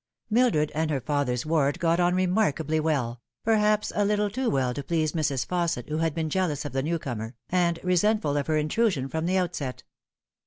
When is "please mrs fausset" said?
4.81-5.89